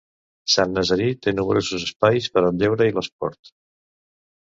[0.53, 3.57] Sant Nazari té nombrosos espais per al lleure i l'esport.